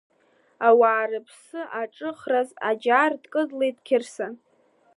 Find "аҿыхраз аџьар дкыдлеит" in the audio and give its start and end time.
1.81-3.77